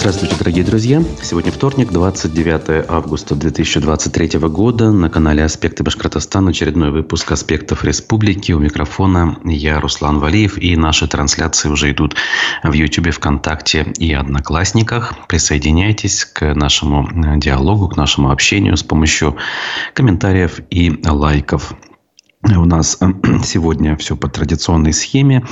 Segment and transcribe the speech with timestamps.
[0.00, 1.02] Здравствуйте, дорогие друзья!
[1.20, 4.92] Сегодня вторник, 29 августа 2023 года.
[4.92, 8.52] На канале «Аспекты Башкортостана» очередной выпуск «Аспектов Республики».
[8.52, 10.56] У микрофона я, Руслан Валиев.
[10.56, 12.16] И наши трансляции уже идут
[12.64, 15.12] в YouTube, ВКонтакте и Одноклассниках.
[15.28, 17.06] Присоединяйтесь к нашему
[17.38, 19.36] диалогу, к нашему общению с помощью
[19.92, 21.74] комментариев и лайков.
[22.42, 22.98] У нас
[23.44, 25.44] сегодня все по традиционной схеме.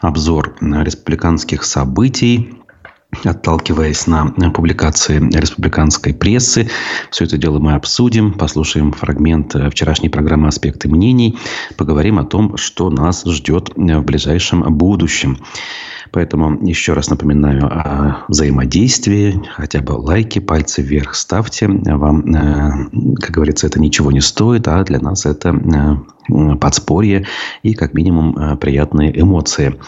[0.00, 2.55] Обзор республиканских событий,
[3.24, 6.68] отталкиваясь на публикации республиканской прессы.
[7.10, 11.38] Все это дело мы обсудим, послушаем фрагмент вчерашней программы «Аспекты мнений»,
[11.76, 15.38] поговорим о том, что нас ждет в ближайшем будущем.
[16.12, 19.42] Поэтому еще раз напоминаю о взаимодействии.
[19.54, 21.68] Хотя бы лайки, пальцы вверх ставьте.
[21.68, 27.26] Вам, э, как говорится, это ничего не стоит, а для нас это э, подспорье
[27.62, 29.78] и, как минимум, э, приятные эмоции.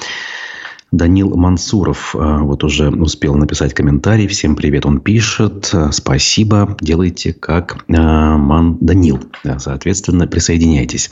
[0.91, 4.27] Данил Мансуров э, вот уже успел написать комментарий.
[4.27, 5.71] Всем привет, он пишет.
[5.73, 9.21] Э, спасибо, делайте как э, Ман Данил.
[9.59, 11.11] Соответственно, присоединяйтесь.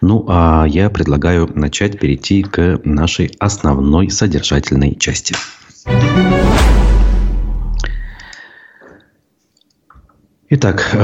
[0.00, 5.34] Ну, а я предлагаю начать перейти к нашей основной содержательной части.
[10.54, 10.94] Итак,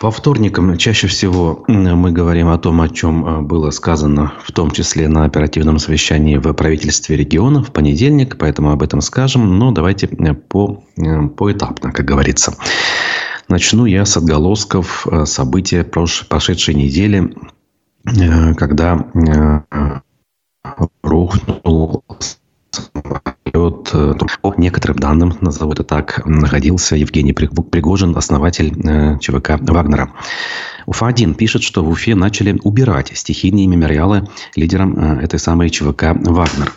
[0.00, 4.70] по вторникам чаще всего мы говорим о том, о чем э, было сказано, в том
[4.70, 10.06] числе на оперативном совещании в правительстве региона в понедельник, поэтому об этом скажем, но давайте
[10.06, 12.54] э, по, э, поэтапно, как говорится.
[13.46, 17.34] Начну я с отголосков события прошедшей недели,
[18.56, 19.04] когда
[21.02, 22.04] рухнул
[23.52, 23.92] самолет,
[24.42, 30.10] по некоторым данным, назову это так, находился Евгений Пригожин, основатель э, ЧВК «Вагнера».
[30.86, 36.72] Уфа-1 пишет, что в Уфе начали убирать стихийные мемориалы лидерам э, этой самой ЧВК «Вагнер».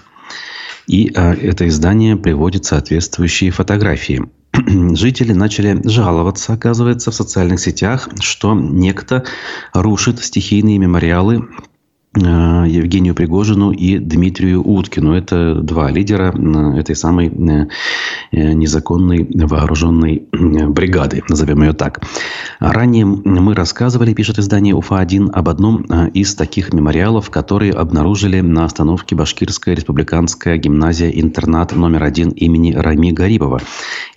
[0.87, 4.23] И э, это издание приводит соответствующие фотографии.
[4.95, 9.23] Жители начали жаловаться, оказывается, в социальных сетях, что некто
[9.73, 11.70] рушит стихийные мемориалы Э,
[12.13, 15.13] Евгению Пригожину и Дмитрию Уткину.
[15.13, 22.01] Это два лидера э, этой самой э, незаконной вооруженной бригады, назовем ее так.
[22.59, 25.83] Ранее мы рассказывали, пишет издание УФА-1, об одном
[26.13, 33.61] из таких мемориалов, которые обнаружили на остановке Башкирская республиканская гимназия-интернат номер один имени Рами Гарибова,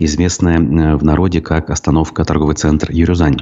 [0.00, 0.58] известная
[0.96, 3.38] в народе как остановка торговый центр Юрюзань.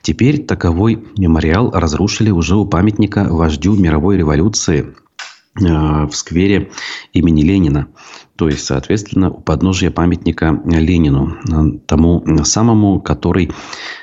[0.00, 4.94] Теперь таковой мемориал разрушили уже у памятника вождю мировой революции
[5.60, 6.70] э, в сквере
[7.12, 7.88] имени Ленина.
[8.36, 13.50] То есть, соответственно, у подножия памятника Ленину, э, тому самому, который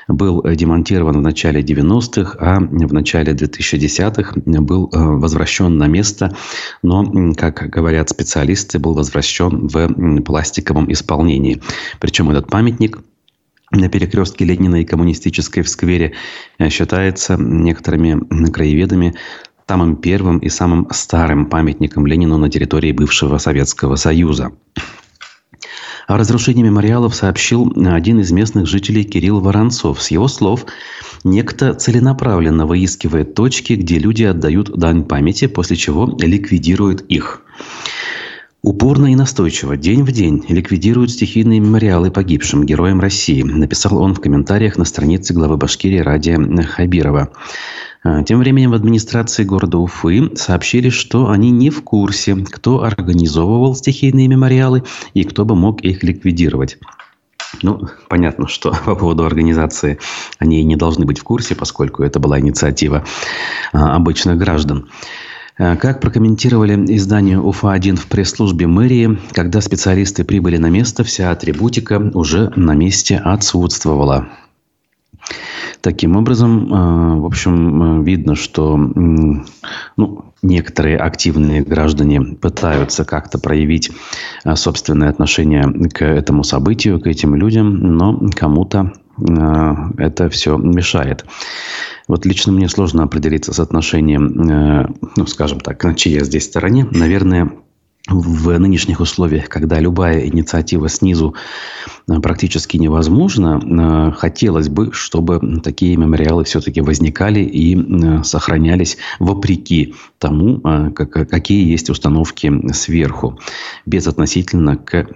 [0.06, 6.36] был демонтирован в начале 90-х, а в начале 2010-х был э, возвращен на место,
[6.82, 11.62] но, как говорят специалисты, был возвращен в пластиковом исполнении.
[11.98, 12.98] Причем этот памятник
[13.70, 16.12] на перекрестке Ленина и Коммунистической в сквере
[16.70, 19.14] считается некоторыми краеведами
[19.68, 24.50] самым первым и самым старым памятником Ленину на территории бывшего Советского Союза.
[26.06, 30.00] О разрушении мемориалов сообщил один из местных жителей Кирилл Воронцов.
[30.02, 30.64] С его слов,
[31.22, 37.42] некто целенаправленно выискивает точки, где люди отдают дань памяти, после чего ликвидирует их.
[38.62, 44.20] Упорно и настойчиво, день в день, ликвидируют стихийные мемориалы погибшим героям России, написал он в
[44.20, 47.28] комментариях на странице главы Башкирии Радия Хабирова.
[48.08, 53.74] А, тем временем в администрации города Уфы сообщили, что они не в курсе, кто организовывал
[53.74, 56.78] стихийные мемориалы и кто бы мог их ликвидировать.
[57.62, 59.98] Ну, понятно, что по поводу организации
[60.38, 63.04] они не должны быть в курсе, поскольку это была инициатива
[63.74, 64.88] а, обычных граждан.
[65.58, 71.98] А, как прокомментировали издание УФА-1 в пресс-службе мэрии, когда специалисты прибыли на место, вся атрибутика
[72.14, 74.28] уже на месте отсутствовала.
[75.80, 83.90] Таким образом, э, в общем, э, видно, что ну, некоторые активные граждане пытаются как-то проявить
[84.44, 88.92] э, собственное отношение к этому событию, к этим людям, но кому-то
[89.98, 91.24] это все мешает.
[92.06, 94.86] Вот лично мне сложно определиться с отношением,
[95.16, 96.86] ну, скажем так, на чьей я здесь стороне.
[96.92, 97.50] Наверное,
[98.08, 101.34] в нынешних условиях, когда любая инициатива снизу
[102.08, 109.94] э, практически невозможна, э, хотелось бы, чтобы такие мемориалы все-таки возникали и э, сохранялись вопреки
[110.18, 110.60] тому,
[110.94, 113.38] какие есть установки сверху,
[113.86, 115.06] безотносительно к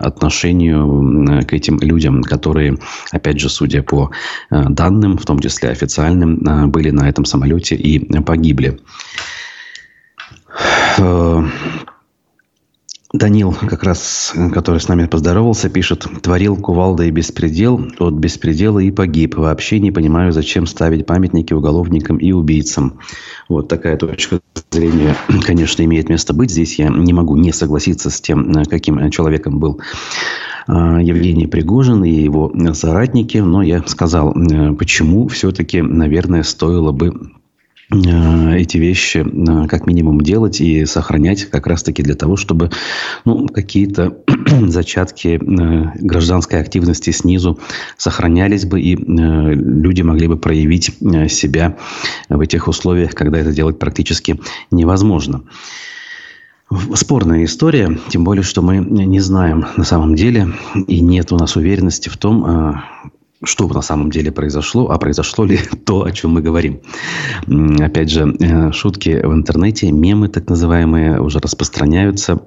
[0.00, 2.78] отношению к этим людям, которые,
[3.12, 4.10] опять же, судя по
[4.50, 8.80] данным, в том числе официальным, были на этом самолете и погибли.
[13.12, 18.92] Данил, как раз, который с нами поздоровался, пишет, творил кувалда и беспредел, от беспредела и
[18.92, 19.36] погиб.
[19.36, 23.00] Вообще не понимаю, зачем ставить памятники уголовникам и убийцам.
[23.48, 24.38] Вот такая точка
[24.70, 26.52] зрения, конечно, имеет место быть.
[26.52, 29.80] Здесь я не могу не согласиться с тем, каким человеком был
[30.68, 33.38] Евгений Пригожин и его соратники.
[33.38, 34.32] Но я сказал,
[34.78, 37.39] почему все-таки, наверное, стоило бы Э,
[37.92, 42.70] эти вещи э, как минимум делать и сохранять как раз-таки для того, чтобы
[43.24, 44.18] ну, какие-то
[44.68, 47.58] зачатки э, гражданской активности снизу
[47.96, 50.92] сохранялись бы и люди могли бы проявить
[51.30, 51.76] себя
[52.28, 54.40] в этих условиях, когда это делать практически
[54.70, 55.42] невозможно.
[56.94, 60.52] Спорная история, тем более, что мы не знаем на самом деле
[60.86, 62.82] и нет у нас уверенности в том,
[63.42, 66.80] что на самом деле произошло, а произошло ли то, о чем мы говорим.
[67.80, 72.42] Опять же, э, шутки в интернете, мемы так называемые уже распространяются.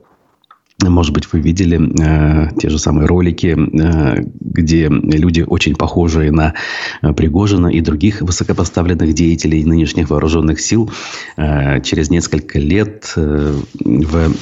[0.82, 6.56] Может быть, вы видели э, те же самые ролики, э, где люди, очень похожие на
[7.02, 10.92] Пригожина и других высокопоставленных деятелей нынешних вооруженных сил,
[11.38, 14.34] э, через несколько лет э, в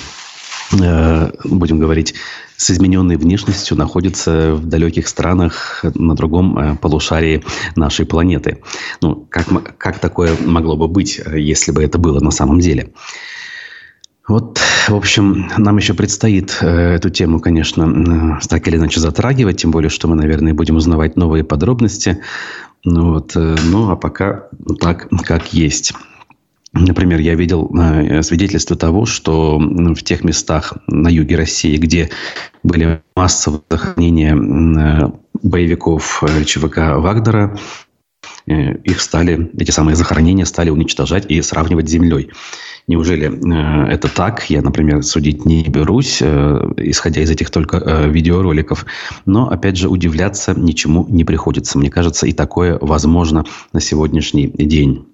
[0.79, 2.13] Э, будем говорить,
[2.61, 7.43] с измененной внешностью находится в далеких странах на другом э, полушарии
[7.75, 8.61] нашей планеты.
[9.01, 12.93] Ну, как, как такое могло бы быть, если бы это было на самом деле?
[14.27, 19.71] Вот, в общем, нам еще предстоит э, эту тему, конечно, так или иначе затрагивать, тем
[19.71, 22.19] более, что мы, наверное, будем узнавать новые подробности.
[22.83, 24.49] Ну, вот, ну а пока
[24.79, 25.93] так, как есть.
[26.73, 32.09] Например, я видел э, свидетельство того, что в тех местах на юге России, где
[32.63, 35.11] были массовые захоронения э,
[35.43, 37.57] боевиков э, ЧВК Вагнера,
[38.47, 42.31] их стали, эти самые захоронения стали уничтожать и сравнивать с землей.
[42.87, 43.31] Неужели
[43.87, 44.49] это так?
[44.49, 47.77] Я, например, судить не берусь, исходя из этих только
[48.07, 48.85] видеороликов.
[49.25, 51.77] Но, опять же, удивляться ничему не приходится.
[51.77, 55.05] Мне кажется, и такое возможно на сегодняшний день.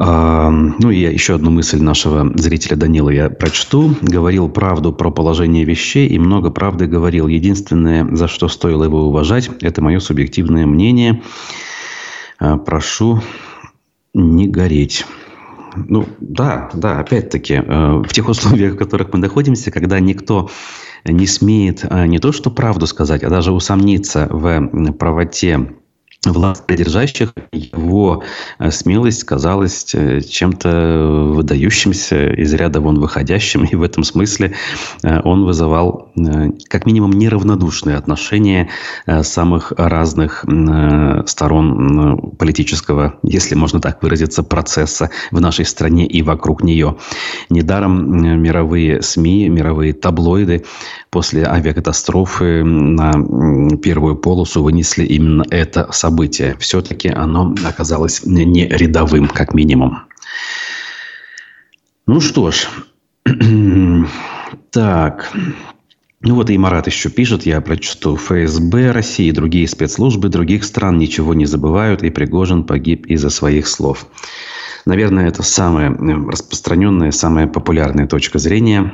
[0.00, 3.96] Ну и еще одну мысль нашего зрителя Данила я прочту.
[4.00, 7.26] Говорил правду про положение вещей и много правды говорил.
[7.26, 11.22] Единственное, за что стоило его уважать, это мое субъективное мнение.
[12.38, 13.20] А, прошу
[14.14, 15.04] не гореть.
[15.74, 20.48] Ну, да, да, опять-таки, э, в тех условиях, в которых мы находимся, когда никто
[21.04, 25.74] не смеет а, не то что правду сказать, а даже усомниться в правоте
[26.24, 28.22] властодержащих его
[28.58, 33.64] э, смелость казалась э, чем-то выдающимся, из ряда вон выходящим.
[33.64, 34.54] И в этом смысле
[35.02, 36.12] э, он вызывал
[36.68, 38.68] как минимум неравнодушные отношения
[39.22, 40.44] самых разных
[41.26, 46.96] сторон политического, если можно так выразиться, процесса в нашей стране и вокруг нее.
[47.50, 50.64] Недаром мировые СМИ, мировые таблоиды
[51.10, 53.12] после авиакатастрофы на
[53.76, 56.07] первую полосу вынесли именно это событие.
[56.58, 60.00] Все-таки оно оказалось не рядовым, как минимум.
[62.06, 62.68] Ну что ж,
[64.70, 65.32] так,
[66.20, 68.16] ну вот и Марат еще пишет, я прочту.
[68.16, 73.68] ФСБ России и другие спецслужбы других стран ничего не забывают, и Пригожин погиб из-за своих
[73.68, 74.06] слов.
[74.86, 78.92] Наверное, это самая распространенная, самая популярная точка зрения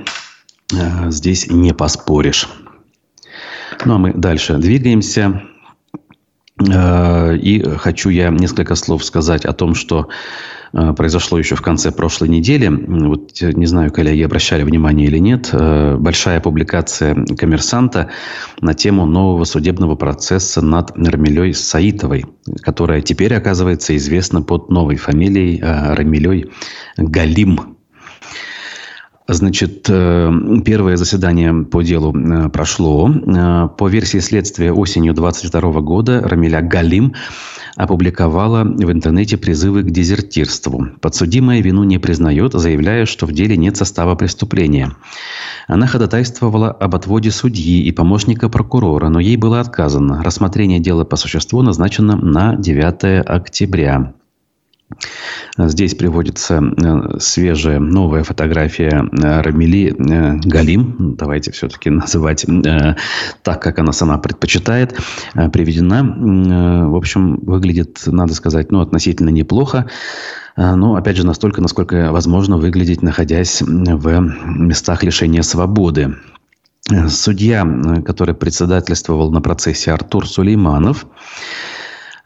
[0.73, 2.49] Э, здесь не поспоришь.
[3.85, 5.43] Ну, а мы дальше двигаемся.
[6.61, 10.09] Э, и хочу я несколько слов сказать о том, что
[10.73, 12.69] э, произошло еще в конце прошлой недели.
[12.69, 15.51] Вот не знаю, коллеги обращали внимание или нет.
[15.53, 18.11] Большая публикация коммерсанта
[18.61, 22.25] на тему нового судебного процесса над Рамилей Саитовой,
[22.63, 26.51] которая теперь оказывается известна под новой фамилией Рамилей
[26.97, 27.74] Галим.
[29.27, 30.31] Значит, э,
[30.67, 33.11] первое заседание по делу э, прошло.
[33.11, 37.15] Э, по версии следствия осенью 22 года Рамиля Галим
[37.75, 40.89] опубликовала в интернете призывы к дезертирству.
[41.01, 44.93] Подсудимая вину не признает, заявляя, что в деле нет состава преступления.
[45.69, 50.23] Она ходатайствовала об отводе судьи и помощника прокурора, но ей было отказано.
[50.23, 54.13] Рассмотрение дела по существу назначено на 9 октября.
[55.57, 61.15] Здесь приводится э, свежая новая фотография э, Рамили э, Галим.
[61.17, 62.45] Давайте все-таки называть
[63.43, 64.99] так, как она сама предпочитает.
[65.53, 66.89] Приведена.
[66.89, 69.89] В общем, выглядит, надо сказать, ну, относительно неплохо.
[70.57, 76.17] Но, опять же, настолько, насколько возможно выглядеть, находясь в местах лишения свободы.
[77.09, 77.67] Судья,
[78.05, 81.07] который председательствовал на процессе Артур Сулейманов,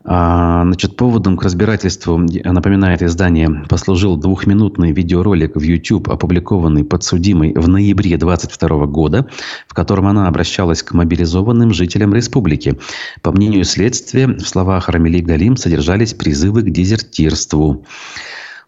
[0.09, 8.17] значит, поводом к разбирательству, напоминает издание, послужил двухминутный видеоролик в YouTube, опубликованный подсудимой в ноябре
[8.17, 9.27] 2022 года,
[9.67, 12.79] в котором она обращалась к мобилизованным жителям республики.
[13.21, 17.85] По мнению следствия, в словах Рамили Галим содержались призывы к дезертирству.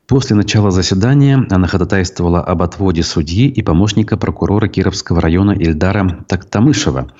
[0.07, 7.13] После начала заседания она ходатайствовала об отводе судьи и помощника прокурора Кировского района Ильдара Тактамышева.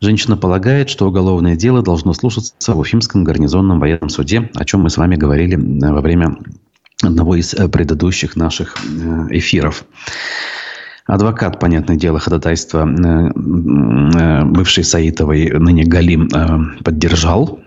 [0.00, 4.90] Женщина полагает, что уголовное дело должно слушаться в Уфимском гарнизонном военном суде, о чем мы
[4.90, 6.36] с вами говорили э, во время
[7.02, 9.84] одного из э, предыдущих наших э, эфиров.
[11.06, 12.86] Адвокат, понятное дело, ходатайство
[14.46, 16.30] бывшей Саитовой, ныне Галим,
[16.82, 17.60] поддержал.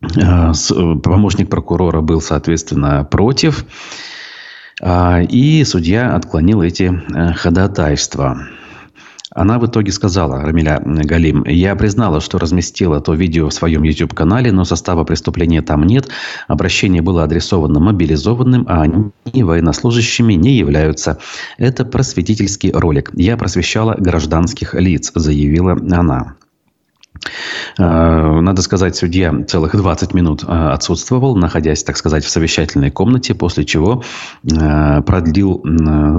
[0.00, 3.64] Помощник прокурора был, соответственно, против.
[4.82, 7.00] А, и судья отклонил эти
[7.36, 8.48] ходатайства.
[9.36, 14.50] Она в итоге сказала, Рамиля Галим, я признала, что разместила то видео в своем YouTube-канале,
[14.50, 16.08] но состава преступления там нет.
[16.48, 21.18] Обращение было адресовано мобилизованным, а они военнослужащими не являются.
[21.58, 23.10] Это просветительский ролик.
[23.12, 26.36] Я просвещала гражданских лиц, заявила она.
[27.78, 33.34] Э, надо сказать, судья целых 20 минут э, отсутствовал, находясь, так сказать, в совещательной комнате,
[33.34, 34.02] после чего
[34.44, 35.62] э, продлил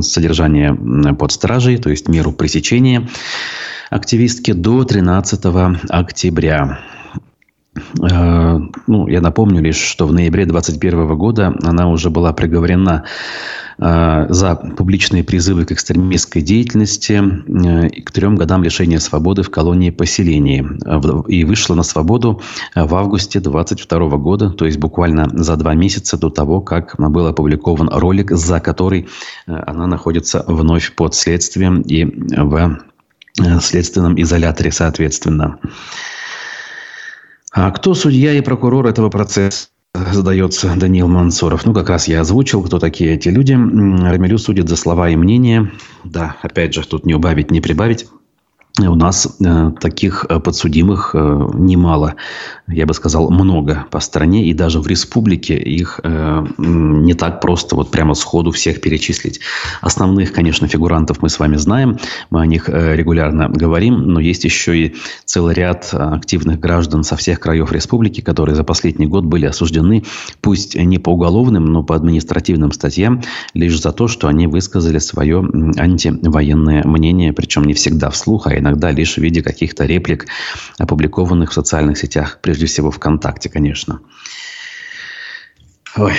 [0.01, 0.73] содержание
[1.13, 3.07] под стражей, то есть меру пресечения
[3.89, 5.45] активистки до 13
[5.89, 6.79] октября.
[7.95, 13.03] Ну, я напомню лишь, что в ноябре 2021 года она уже была приговорена
[13.79, 20.65] за публичные призывы к экстремистской деятельности э, к трем годам лишения свободы в колонии поселении.
[21.27, 22.41] И вышла на свободу
[22.73, 27.89] в августе 22 года, то есть буквально за два месяца до того, как был опубликован
[27.89, 29.07] ролик, за который
[29.45, 32.05] э, она находится вновь под следствием и
[32.35, 32.79] в
[33.61, 35.59] следственном изоляторе, соответственно.
[37.51, 39.67] А кто судья и прокурор этого процесса?
[40.11, 41.65] Задается Даниил Мансуров.
[41.65, 43.53] Ну, как раз я озвучил, кто такие эти люди.
[43.53, 45.71] Рамилю судит за слова и мнения.
[46.03, 48.07] Да, опять же, тут не убавить, не прибавить.
[48.79, 52.13] У нас э, таких э, подсудимых э, немало,
[52.67, 55.99] я бы сказал, много по стране, и даже в республике их
[56.57, 59.39] не так просто вот прямо сходу всех перечислить.
[59.81, 61.97] Основных, конечно, фигурантов мы с вами знаем,
[62.29, 67.39] мы о них регулярно говорим, но есть еще и целый ряд активных граждан со всех
[67.39, 70.03] краев республики, которые за последний год были осуждены,
[70.41, 73.21] пусть не по уголовным, но по административным статьям,
[73.53, 78.66] лишь за то, что они высказали свое антивоенное мнение, причем не всегда вслух, а иногда
[78.67, 80.27] иногда лишь в виде каких-то реплик,
[80.77, 83.99] опубликованных в социальных сетях, прежде всего ВКонтакте, конечно.
[85.95, 86.13] Ой.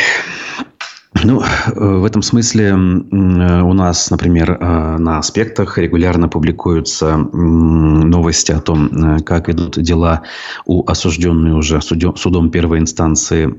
[1.24, 1.42] Ну,
[1.74, 9.20] в этом смысле у нас, например, э, на аспектах регулярно публикуются новости о том, э,
[9.22, 10.22] как идут дела
[10.64, 13.52] у осужденной уже судом первой инстанции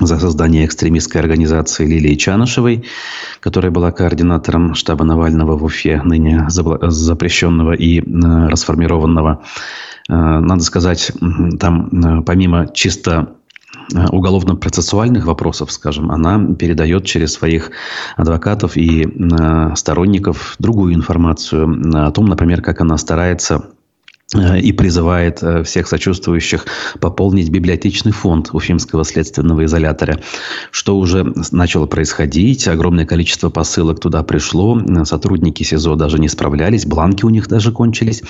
[0.00, 2.84] за создание экстремистской организации Лилии Чанышевой,
[3.40, 8.02] которая была координатором штаба Навального в Уфе, ныне запрещенного и э,
[8.48, 9.44] расформированного.
[10.08, 11.12] Э, надо сказать,
[11.60, 13.34] там э, помимо чисто
[13.92, 17.70] уголовно-процессуальных вопросов, скажем, она передает через своих
[18.16, 19.06] адвокатов и
[19.74, 23.73] сторонников другую информацию о том, например, как она старается
[24.32, 26.66] и призывает э, всех сочувствующих
[27.00, 30.20] пополнить библиотечный фонд Уфимского следственного изолятора,
[30.70, 32.66] что уже начало происходить.
[32.66, 34.80] Огромное количество посылок туда пришло.
[35.04, 36.86] Сотрудники СИЗО даже не справлялись.
[36.86, 38.22] Бланки у них даже кончились.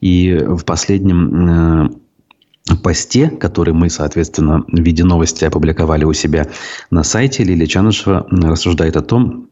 [0.00, 6.48] И в последнем э, посте, который мы, соответственно, в виде новости опубликовали у себя
[6.90, 9.48] на сайте, Лилия Чанышева рассуждает о том,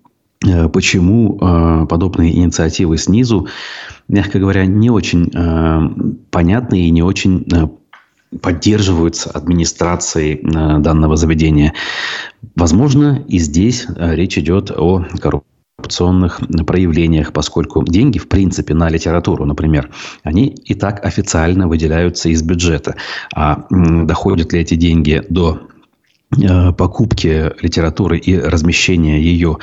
[0.73, 1.39] почему
[1.87, 3.49] подобные инициативы снизу
[4.09, 7.69] мягко говоря, не очень э, понятны и не очень э,
[8.39, 11.75] поддерживаются администрацией э, данного заведения.
[12.55, 19.45] Возможно, и здесь э, речь идет о коррупционных проявлениях, поскольку деньги, в принципе, на литературу,
[19.45, 19.91] например,
[20.23, 22.97] они и так официально выделяются из бюджета.
[23.35, 25.74] А доходят ли эти деньги до Э,
[26.77, 29.59] покупки литературы и размещения ее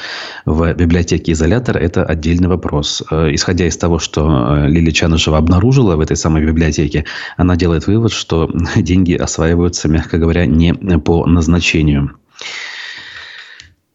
[0.45, 3.03] в библиотеке изолятор– это отдельный вопрос.
[3.11, 7.05] Э, исходя из того, что э, Лилия Чанышева обнаружила в этой самой библиотеке,
[7.37, 12.11] она делает вывод, что деньги осваиваются, мягко говоря, не по назначению.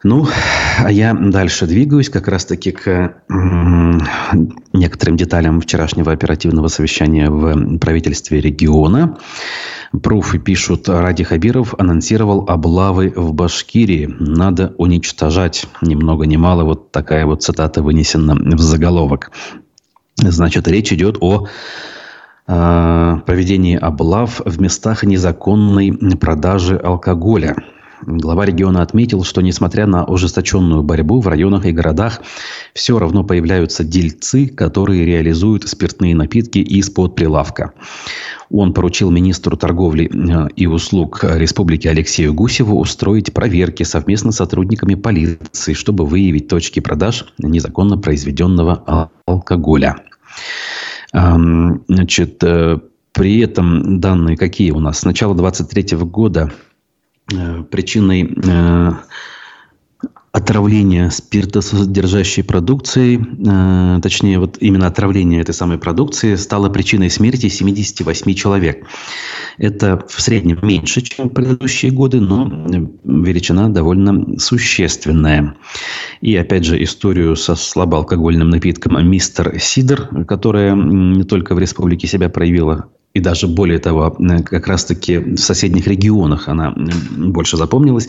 [0.06, 0.24] Ну,
[0.78, 3.16] а я дальше двигаюсь как раз-таки к
[4.72, 9.18] некоторым деталям вчерашнего оперативного совещания в правительстве региона.
[10.00, 14.06] Пруфы пишут, Ради Хабиров анонсировал облавы в Башкирии.
[14.20, 15.66] Надо уничтожать.
[15.82, 16.62] Ни много ни мало.
[16.62, 19.32] Вот такая вот цитата вынесена в заголовок.
[20.18, 21.48] Значит, речь идет о
[22.46, 27.56] проведении облав в местах незаконной продажи алкоголя.
[28.02, 32.20] Глава региона отметил, что несмотря на ужесточенную борьбу в районах и городах
[32.74, 37.72] все равно появляются дельцы, которые реализуют спиртные напитки из-под прилавка.
[38.50, 44.94] Он поручил министру торговли э, и услуг республики Алексею Гусеву устроить проверки совместно с сотрудниками
[44.94, 49.96] полиции, чтобы выявить точки продаж незаконно произведенного алкоголя.
[51.12, 52.78] Значит, э,
[53.12, 54.98] при этом данные какие у нас?
[55.00, 56.52] С начала 2023 года
[57.70, 58.92] причиной э,
[60.36, 68.34] отравления спиртосодержащей продукцией, э, точнее, вот именно отравление этой самой продукции стало причиной смерти 78
[68.34, 68.86] человек.
[69.56, 72.46] Это в среднем меньше, чем в предыдущие годы, но
[73.04, 75.56] величина довольно существенная.
[76.20, 82.28] И опять же историю со слабоалкогольным напитком «Мистер Сидор», которая не только в республике себя
[82.28, 86.74] проявила и даже более того, как раз-таки в соседних регионах она
[87.16, 88.08] больше запомнилась,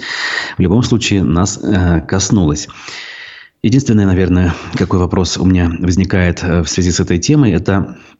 [0.58, 2.68] в любом случае нас э, коснулась.
[3.64, 8.17] Единственное, наверное, какой вопрос у меня возникает э, в связи с этой темой, это э,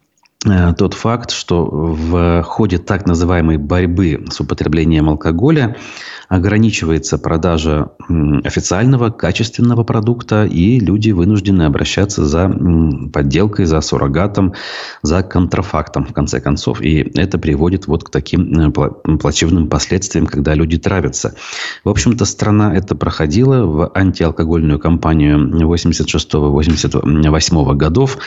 [0.78, 5.76] тот факт, что в ходе так называемой борьбы с употреблением алкоголя
[6.30, 7.90] ограничивается продажа
[8.44, 12.50] официального качественного продукта, и люди вынуждены обращаться за
[13.14, 14.54] подделкой, за суррогатом,
[15.02, 16.82] за контрафактом, в конце концов.
[16.82, 18.72] И это приводит вот к таким э,
[19.18, 21.36] плачевным последствиям, когда люди травятся.
[21.84, 28.18] В общем-то, страна это проходила в антиалкогольную кампанию 86-88 годов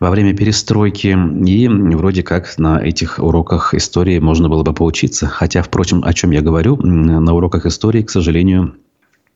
[0.00, 1.16] во время перестройки.
[1.46, 5.26] И вроде как на этих уроках истории можно было бы поучиться.
[5.26, 8.74] Хотя, впрочем, о чем я говорю, на уроках истории, к сожалению,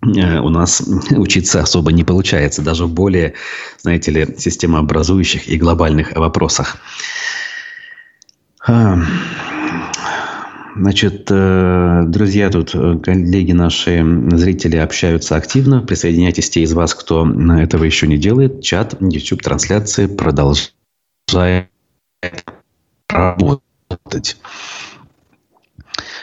[0.02, 3.35] э, у нас учиться особо не получается, даже в более,
[3.78, 6.78] знаете ли, системообразующих и глобальных вопросах.
[10.76, 15.83] Значит, э, друзья, тут э, коллеги наши, зрители общаются активно.
[15.83, 17.26] Присоединяйтесь те из вас, кто
[17.57, 18.62] этого еще не делает.
[18.62, 20.71] Чат, YouTube-трансляции продолжает
[23.09, 24.37] работать.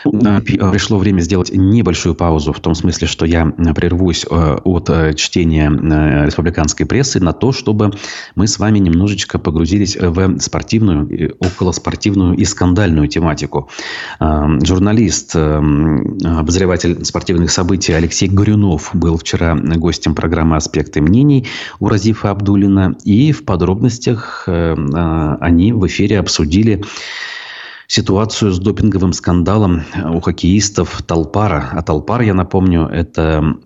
[0.03, 3.45] Пришло время сделать небольшую паузу, в том смысле, что я
[3.75, 7.91] прервусь э, от э, чтения э, республиканской прессы на то, чтобы
[8.35, 13.69] мы с вами немножечко погрузились в спортивную, околоспортивную и скандальную тематику.
[14.19, 21.47] Журналист, обозреватель спортивных событий Алексей Горюнов был вчера гостем программы «Аспекты мнений»
[21.79, 22.95] у Разифа Абдулина.
[23.03, 26.81] И в подробностях они в эфире обсудили
[27.91, 29.81] ситуацию с допинговым скандалом
[30.13, 31.71] у хоккеистов Талпара.
[31.73, 33.57] А Талпар, я напомню, это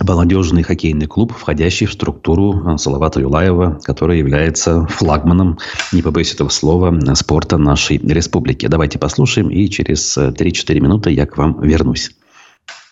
[0.00, 5.58] молодежный хоккейный клуб, входящий в структуру Салавата Юлаева, который является флагманом,
[5.92, 8.66] не побоюсь этого слова, спорта нашей республики.
[8.66, 12.12] Давайте послушаем, и через 3-4 минуты я к вам вернусь.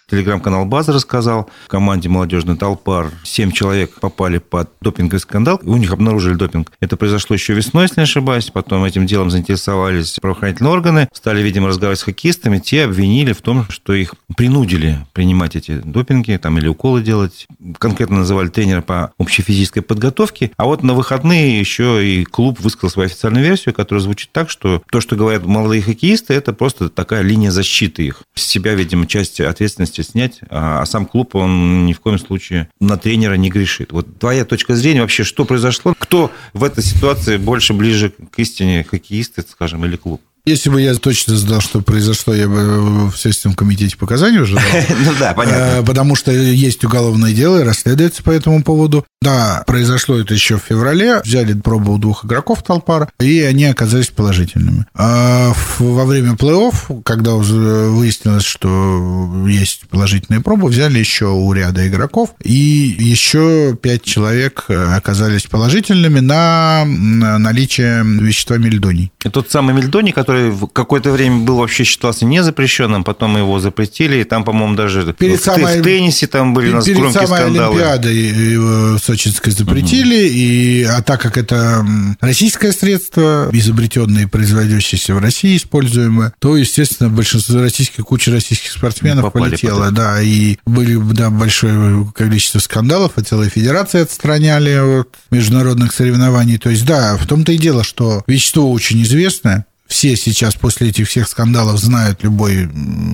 [0.08, 1.50] Телеграм-канал «База» рассказал.
[1.64, 5.58] В команде «Молодежный толпар» семь человек попали под допинговый скандал.
[5.64, 6.70] У них обнаружили допинг.
[6.78, 8.52] Это произошло еще весной, если не ошибаюсь.
[8.52, 11.08] Потом этим делом заинтересовались правоохранительные органы.
[11.12, 12.60] Стали, видимо, разговаривать с хоккеистами.
[12.60, 17.48] Те обвинили в том, что их принудили принимать эти допинги там, или уколы делать.
[17.76, 20.52] Конкретно называли тренера по общей физической подготовке.
[20.56, 24.84] А вот на выходные еще и клуб высказал свою официальную версию, которая звучит так, что
[24.88, 28.22] то, что говорят молодые хоккеисты, это просто такая линия защиты их.
[28.36, 32.18] С себя, видимо, часть ответственности ответственности снять, а, а сам клуб, он ни в коем
[32.18, 33.92] случае на тренера не грешит.
[33.92, 35.94] Вот твоя точка зрения вообще, что произошло?
[35.98, 40.20] Кто в этой ситуации больше ближе к истине, хоккеисты, скажем, или клуб?
[40.46, 44.64] Если бы я точно знал, что произошло, я бы в Следственном комитете показания уже дал.
[45.04, 45.80] Ну да, понятно.
[45.80, 49.04] Э, потому что есть уголовное дело и расследуется по этому поводу.
[49.20, 51.20] Да, произошло это еще в феврале.
[51.24, 54.86] Взяли пробу у двух игроков Толпара, и они оказались положительными.
[54.94, 62.34] А во время плей-офф, когда выяснилось, что есть положительные пробы, взяли еще у ряда игроков,
[62.44, 69.10] и еще пять человек оказались положительными на наличие вещества мельдоний.
[69.32, 74.24] Тот самый мельдоний, который который какое-то время был вообще считался незапрещенным, потом его запретили, и
[74.24, 77.82] там, по-моему, даже перед в, самой, в теннисе там были нас перед громкие самой скандалы.
[77.82, 80.34] Олимпиадой Сочинской запретили, угу.
[80.34, 81.84] и, а так как это
[82.20, 89.24] российское средство, изобретенное и производящееся в России, используемое, то, естественно, большинство российских, куча российских спортсменов
[89.24, 95.92] Попали полетело, да, и были да, большое количество скандалов, а целые федерации отстраняли от международных
[95.92, 96.58] соревнований.
[96.58, 101.08] То есть, да, в том-то и дело, что вещество очень известное, все сейчас после этих
[101.08, 102.68] всех скандалов знают, любой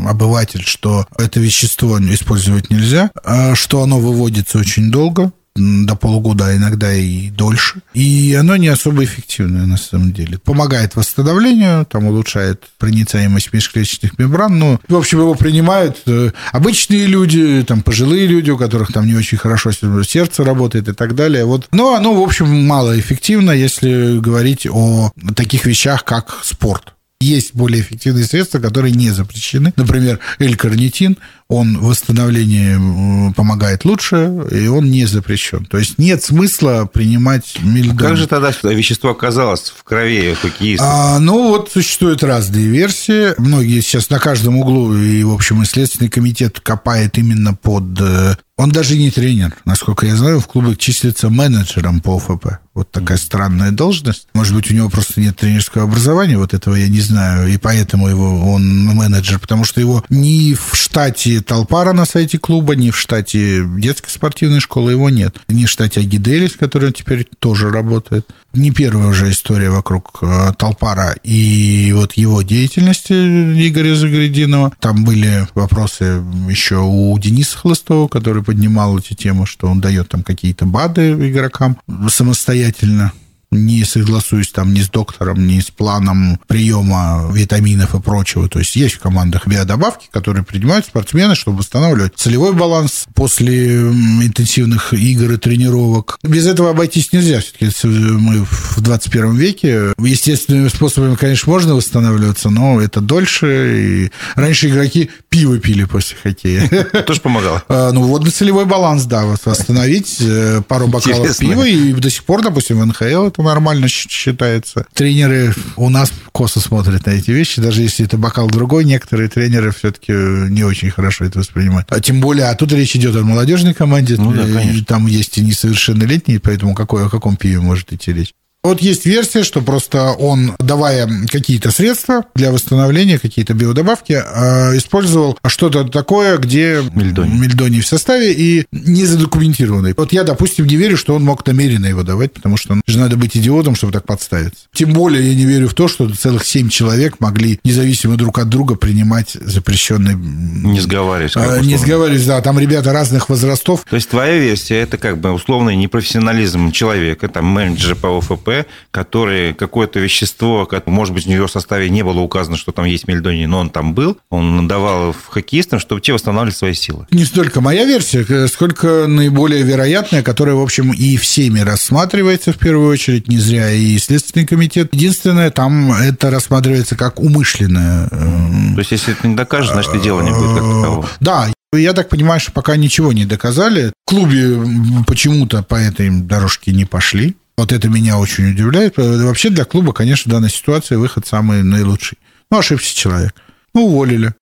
[0.06, 6.56] обыватель, что это вещество использовать нельзя, а что оно выводится очень долго, до полугода, а
[6.56, 7.82] иногда и дольше.
[7.94, 10.38] И оно не особо эффективное на самом деле.
[10.38, 14.58] Помогает восстановлению, там улучшает проницаемость межклеточных мембран.
[14.58, 19.14] Ну, в общем, его принимают э, обычные люди, там, пожилые люди, у которых там не
[19.14, 21.44] очень хорошо сердце работает и так далее.
[21.44, 21.68] Вот.
[21.70, 26.94] Но оно, в общем, малоэффективно, если говорить о таких вещах, как спорт.
[27.22, 29.72] Есть более эффективные средства, которые не запрещены.
[29.76, 31.18] Например, L-карнитин,
[31.52, 35.66] он в восстановлении помогает лучше, и он не запрещен.
[35.66, 37.96] То есть нет смысла принимать мельдон.
[37.98, 40.86] А как же тогда вещество оказалось в крови хоккеистов?
[40.88, 43.38] А, ну, вот существуют разные версии.
[43.38, 48.36] Многие сейчас на каждом углу, и, в общем, и Следственный комитет копает именно под э,
[48.62, 49.56] он даже не тренер.
[49.64, 52.58] Насколько я знаю, в клубе числится менеджером по ОФП.
[52.74, 54.28] Вот такая странная должность.
[54.34, 58.08] Может быть, у него просто нет тренерского образования, вот этого я не знаю, и поэтому
[58.08, 62.98] его он менеджер, потому что его ни в штате Толпара на сайте клуба, ни в
[62.98, 65.36] штате детской спортивной школы его нет.
[65.48, 68.28] Ни в штате Агиделис, который теперь тоже работает.
[68.52, 74.72] Не первая уже история вокруг э, Толпара и вот его деятельности Игоря Загрединова.
[74.78, 80.22] Там были вопросы еще у Дениса Хлыстова, который поднимал эти темы, что он дает там
[80.22, 81.78] какие-то БАДы игрокам
[82.08, 83.12] самостоятельно
[83.52, 88.48] не согласуюсь там ни с доктором, ни с планом приема витаминов и прочего.
[88.48, 94.94] То есть есть в командах биодобавки, которые принимают спортсмены, чтобы восстанавливать целевой баланс после интенсивных
[94.94, 96.18] игр и тренировок.
[96.22, 97.40] Без этого обойтись нельзя.
[97.40, 99.92] Все-таки мы в 21 веке.
[99.98, 104.06] Естественными способами, конечно, можно восстанавливаться, но это дольше.
[104.06, 106.68] И раньше игроки пиво пили после хоккея.
[107.06, 107.62] Тоже помогало.
[107.72, 111.66] А, ну, водно-целевой баланс, да, восстановить э, пару бокалов пива.
[111.66, 114.86] И до сих пор, допустим, в НХЛ это нормально считается.
[114.94, 119.72] Тренеры у нас косо смотрят на эти вещи, даже если это бокал другой, некоторые тренеры
[119.72, 121.86] все-таки не очень хорошо это воспринимают.
[121.90, 125.38] А тем более, а тут речь идет о молодежной команде, ну, да, и там есть
[125.38, 128.32] и несовершеннолетние, поэтому какой, о каком пиве может идти речь?
[128.64, 135.36] Вот есть версия, что просто он, давая какие-то средства для восстановления, какие-то биодобавки, а, использовал
[135.48, 137.36] что-то такое, где мельдоний.
[137.40, 139.94] мельдоний в составе и не задокументированный.
[139.96, 143.16] Вот я, допустим, не верю, что он мог намеренно его давать, потому что же надо
[143.16, 144.66] быть идиотом, чтобы так подставиться.
[144.72, 148.48] Тем более я не верю в то, что целых семь человек могли независимо друг от
[148.48, 150.14] друга принимать запрещенный...
[150.14, 151.36] Не сговариваясь.
[151.36, 152.40] А, не сговариваясь, да.
[152.40, 153.84] Там ребята разных возрастов.
[153.90, 158.51] То есть твоя версия, это как бы условный непрофессионализм человека, там менеджер по ОФП,
[158.90, 163.58] который какое-то вещество, может быть, в составе не было указано, что там есть мельдоний, но
[163.58, 167.06] он там был, он давал хоккеистам, чтобы те восстанавливали свои силы.
[167.10, 172.90] Не столько моя версия, сколько наиболее вероятная, которая, в общем, и всеми рассматривается в первую
[172.90, 174.90] очередь, не зря и Следственный комитет.
[174.92, 178.08] Единственное, там это рассматривается как умышленное.
[178.08, 181.08] То есть, если это не докажешь, значит, и дела не будет как такового.
[181.20, 183.92] Да, я так понимаю, что пока ничего не доказали.
[184.04, 184.58] В клубе
[185.06, 187.36] почему-то по этой дорожке не пошли.
[187.56, 188.96] Вот это меня очень удивляет.
[188.96, 192.18] Вообще для клуба, конечно, в данной ситуации выход самый наилучший.
[192.50, 193.34] Ну, ошибся человек.
[193.74, 194.34] Ну, уволили.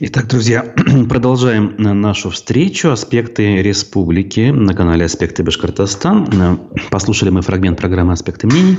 [0.00, 0.62] Итак, друзья,
[1.08, 6.70] продолжаем нашу встречу «Аспекты республики» на канале «Аспекты Башкортостан».
[6.90, 8.78] Послушали мы фрагмент программы «Аспекты мнений».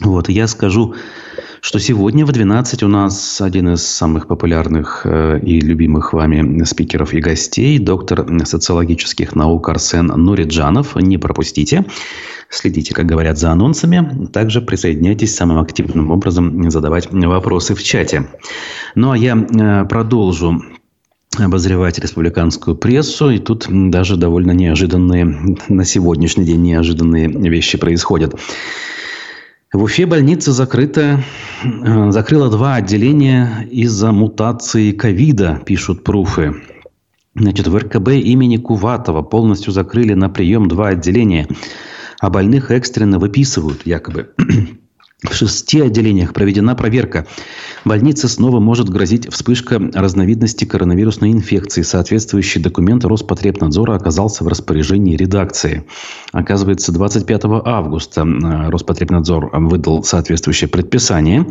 [0.00, 0.94] Вот, я скажу,
[1.64, 7.14] что сегодня в 12 у нас один из самых популярных э, и любимых вами спикеров
[7.14, 10.94] и гостей, доктор социологических наук Арсен Нуриджанов.
[10.94, 11.86] Не пропустите.
[12.50, 14.26] Следите, как говорят, за анонсами.
[14.26, 18.28] Также присоединяйтесь самым активным образом задавать вопросы в чате.
[18.94, 20.62] Ну, а я э, продолжу
[21.38, 23.30] обозревать республиканскую прессу.
[23.30, 28.34] И тут даже довольно неожиданные, на сегодняшний день неожиданные вещи происходят.
[29.74, 31.22] В Уфе больница закрыта,
[31.62, 36.54] э, закрыла два отделения из-за мутации ковида, пишут пруфы.
[37.34, 41.46] Значит, в РКБ имени Куватова полностью закрыли на прием два отделения–
[42.24, 44.32] а больных экстренно выписывают якобы.
[45.24, 47.26] В шести отделениях проведена проверка.
[47.84, 51.82] Больнице снова может грозить вспышка разновидности коронавирусной инфекции.
[51.82, 55.86] Соответствующий документ Роспотребнадзора оказался в распоряжении редакции.
[56.32, 61.46] Оказывается, 25 августа э, Роспотребнадзор выдал соответствующее предписание.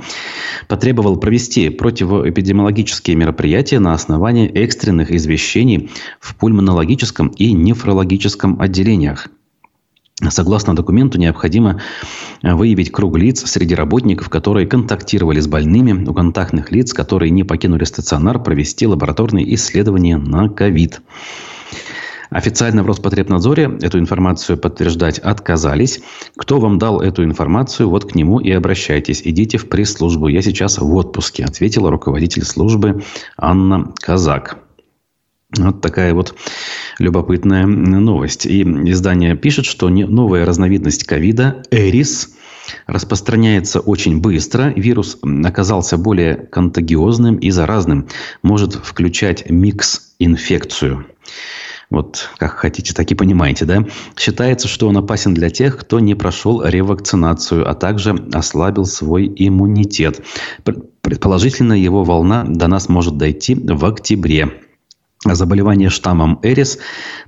[0.67, 9.29] Потребовал провести противоэпидемиологические мероприятия на основании экстренных извещений в пульмонологическом и нефрологическом отделениях.
[10.29, 11.81] Согласно документу, необходимо
[12.41, 17.43] э, выявить круг лиц среди работников, которые контактировали с больными, у контактных лиц, которые не
[17.43, 21.01] покинули стационар, провести лабораторные исследования на ковид.
[22.33, 26.01] Официально в Роспотребнадзоре эту информацию подтверждать отказались.
[26.36, 29.21] Кто вам дал эту информацию, вот к нему и обращайтесь.
[29.23, 30.27] Идите в пресс-службу.
[30.29, 33.03] Я сейчас в отпуске, ответила руководитель службы
[33.38, 34.57] Анна Казак.
[35.55, 36.33] Вот такая вот
[36.99, 38.45] любопытная новость.
[38.45, 42.29] И издание пишет, что новая разновидность ковида, Эрис,
[42.88, 44.73] распространяется очень быстро.
[44.75, 48.08] Вирус оказался более контагиозным и заразным.
[48.41, 51.06] Может включать микс-инфекцию.
[51.89, 53.86] Вот как хотите, так и понимаете, да?
[54.17, 60.21] Считается, что он опасен для тех, кто не прошел ревакцинацию, а также ослабил свой иммунитет.
[61.01, 64.53] Предположительно, его волна до нас может дойти в октябре.
[65.25, 66.79] Заболевание штаммом Эрис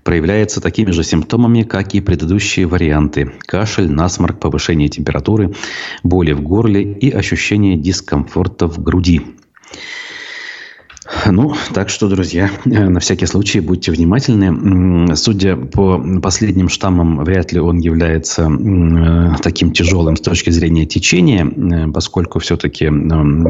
[0.03, 3.31] проявляется такими же симптомами, как и предыдущие варианты.
[3.39, 5.53] Кашель, насморк, повышение температуры,
[6.03, 9.21] боли в горле и ощущение дискомфорта в груди.
[11.31, 15.15] Ну, так что, друзья, э, на всякий случай будьте внимательны.
[15.15, 21.45] Судя по последним штаммам, вряд ли он является э, таким тяжелым с точки зрения течения,
[21.45, 22.85] э, поскольку все-таки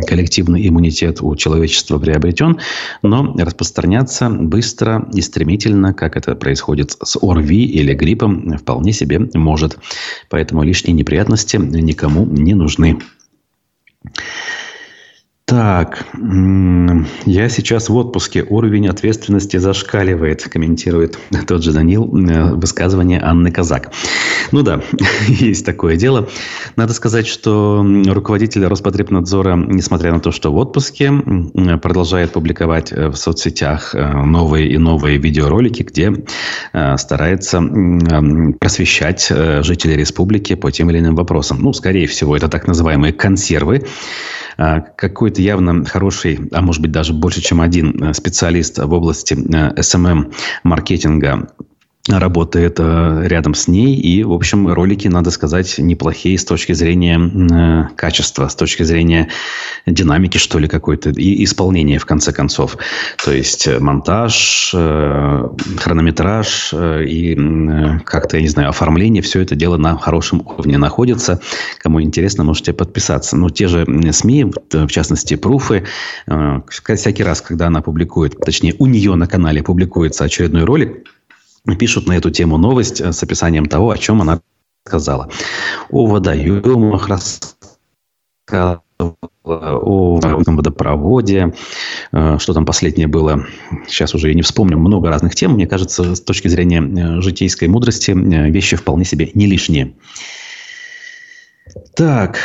[0.07, 2.59] коллективный иммунитет у человечества приобретен,
[3.01, 9.77] но распространяться быстро и стремительно, как это происходит с ОРВИ или гриппом, вполне себе может.
[10.29, 12.99] Поэтому лишние неприятности никому не нужны.
[15.47, 16.08] Так,
[17.27, 18.43] я сейчас в отпуске.
[18.49, 23.91] Уровень ответственности зашкаливает, комментирует тот же Данил э, высказывание Анны Казак.
[24.51, 24.81] Ну да,
[25.27, 26.27] есть такое дело.
[26.75, 31.12] Надо сказать, что руководитель Роспотребнадзора, несмотря на то, что в отпуске,
[31.81, 36.13] продолжает публиковать э, в соцсетях э, новые и новые видеоролики, где
[36.97, 37.62] старается
[38.60, 39.31] просвещать
[39.62, 41.60] жителей республики по тем или иным вопросам.
[41.62, 43.84] Ну, скорее всего, это так называемые консервы,
[44.58, 49.34] а, какой-то явно хороший, а может быть даже больше, чем один э, специалист в области
[49.34, 51.63] SMM-маркетинга э,
[52.07, 53.95] работает э, рядом с ней.
[53.95, 59.29] И, в общем, ролики, надо сказать, неплохие с точки зрения э, качества, с точки зрения
[59.87, 62.77] динамики, что ли, какой-то, и исполнения, в конце концов.
[63.23, 67.35] То есть, э, монтаж, хронометраж и
[68.03, 71.39] как-то, я не знаю, оформление, все это дело на хорошем уровне находится.
[71.79, 73.35] Кому интересно, можете подписаться.
[73.35, 75.83] Ну, те же СМИ, в частности, Пруфы,
[76.67, 81.05] всякий раз, когда она публикует, точнее, у нее на канале публикуется очередной ролик,
[81.73, 84.41] пишут на эту тему новость э, с описанием того, о чем она
[84.86, 85.30] сказала.
[85.89, 88.84] О водоемах рассказывала,
[89.43, 91.54] о водопроводе,
[92.12, 93.45] э, что там последнее было,
[93.88, 95.54] сейчас уже я не вспомню, много разных тем.
[95.54, 99.95] Мне кажется, с точки зрения э, житейской мудрости, вещи вполне себе не лишние.
[101.95, 102.38] Так,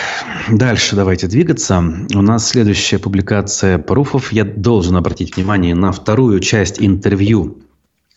[0.50, 1.84] дальше давайте двигаться.
[2.14, 4.32] У нас следующая публикация пруфов.
[4.32, 7.58] Я должен обратить внимание на вторую часть интервью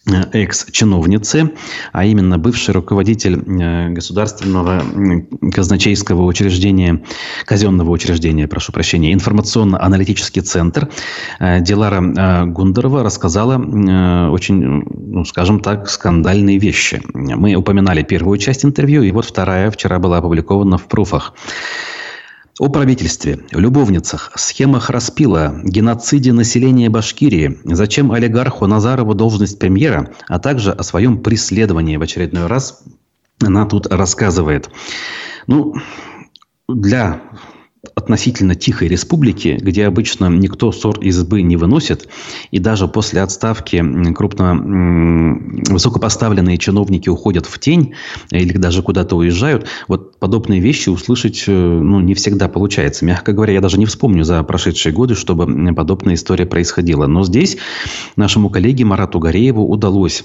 [0.06, 1.52] экс-чиновницы,
[1.94, 4.84] а именно бывший руководитель э, государственного
[5.54, 7.04] казначейского учреждения,
[7.46, 10.90] казенного учреждения, прошу прощения, информационно-аналитический центр
[11.40, 13.54] э, Дилара Гундарова рассказала
[14.30, 17.02] очень, ну, скажем так, скандальные вещи.
[17.14, 21.34] Мы упоминали первую часть интервью, и вот вторая вчера была опубликована в пруфах.
[22.60, 30.72] О правительстве, любовницах, схемах распила, геноциде населения Башкирии, зачем олигарху Назарову должность премьера, а также
[30.72, 32.84] о своем преследовании в очередной раз
[33.42, 34.70] она тут рассказывает.
[35.48, 35.74] Ну,
[36.70, 37.24] для
[37.96, 42.08] относительно тихой республики, где обычно никто ссор избы не выносит,
[42.52, 44.56] и даже после отставки крупно
[45.70, 47.94] высокопоставленные чиновники уходят в тень
[48.32, 53.04] или даже куда-то уезжают, вот подобные вещи услышать э, ну, не всегда получается.
[53.04, 57.08] Мягко говоря, я даже не вспомню за прошедшие годы, чтобы подобная история происходила.
[57.08, 57.58] Но здесь
[58.16, 60.24] нашему коллеге Марату Горееву удалось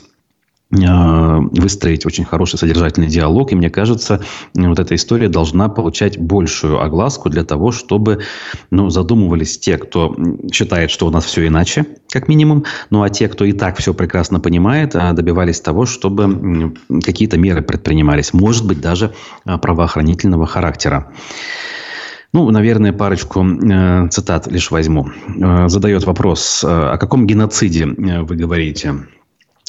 [0.71, 3.53] выстроить очень хороший содержательный диалог.
[3.53, 4.21] И мне кажется,
[4.55, 8.21] вот эта история должна получать большую огласку для того, чтобы
[8.71, 10.15] ну, задумывались те, кто
[10.53, 13.95] считает, что у нас все иначе, как минимум, ну а те, кто и так все
[13.95, 18.35] прекрасно понимает, а добивались того, чтобы какие-то меры предпринимались.
[18.35, 21.13] Может быть, даже а, правоохранительного характера.
[22.35, 25.09] Ну, наверное, парочку э, цитат лишь возьму.
[25.41, 28.97] Э, задает вопрос, э, о каком геноциде э, вы говорите?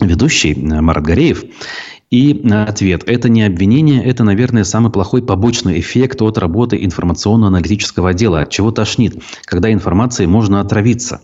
[0.02, 1.44] Ведущий э, Марат Гореев.
[2.10, 8.10] И э, ответ– это не обвинение, это, наверное, самый плохой побочный эффект от работы информационно-аналитического
[8.10, 11.22] отдела, от чего тошнит, когда информацией можно отравиться.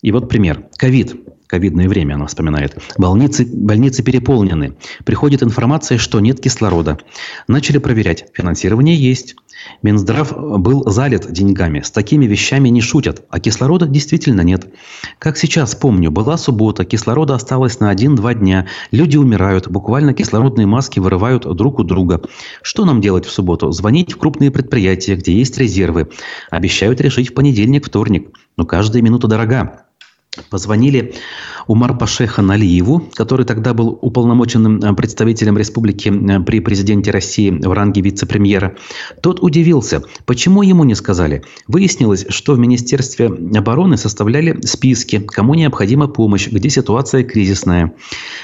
[0.00, 0.64] И вот пример.
[0.76, 1.16] Ковид.
[1.46, 2.76] Ковидное время, она вспоминает.
[2.98, 4.76] Больницы, больницы переполнены.
[5.04, 6.98] Приходит информация, что нет кислорода.
[7.46, 8.26] Начали проверять.
[8.34, 9.34] Финансирование есть.
[9.82, 11.80] Минздрав был залит деньгами.
[11.80, 13.24] С такими вещами не шутят.
[13.30, 14.72] А кислорода действительно нет.
[15.18, 18.66] Как сейчас помню, была суббота, кислорода осталось на 1-2 дня.
[18.90, 19.68] Люди умирают.
[19.68, 22.22] Буквально кислородные маски вырывают друг у друга.
[22.62, 23.70] Что нам делать в субботу?
[23.72, 26.08] Звонить в крупные предприятия, где есть резервы.
[26.50, 28.30] Обещают решить в понедельник, вторник.
[28.56, 29.84] Но каждая минута дорога.
[30.50, 31.14] Позвонили
[31.68, 38.00] Умар-Пашеха Налиеву, который тогда был уполномоченным э, представителем республики э, при президенте России в ранге
[38.00, 38.76] вице-премьера.
[39.20, 41.44] Тот удивился, почему ему не сказали.
[41.66, 47.92] Выяснилось, что в Министерстве обороны составляли списки, кому необходима помощь, где ситуация кризисная.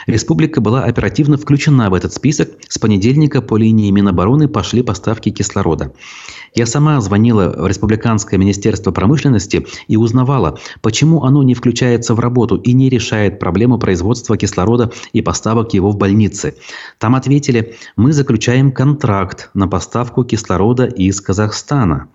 [0.06, 2.50] Республика была оперативно включена в этот список.
[2.68, 5.94] С понедельника по линии Минобороны пошли поставки кислорода.
[6.54, 12.56] Я сама звонила в Республиканское министерство промышленности и узнавала, почему оно не включается в работу
[12.56, 16.54] и не решает проблему производства кислорода и поставок его в больницы.
[16.98, 22.08] Там ответили, мы заключаем контракт на поставку кислорода из Казахстана.